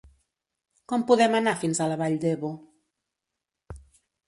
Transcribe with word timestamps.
Com 0.93 1.03
podem 1.11 1.37
anar 1.41 1.53
fins 1.65 1.83
a 1.85 1.91
la 1.93 1.99
Vall 2.03 2.17
d'Ebo? 2.25 2.51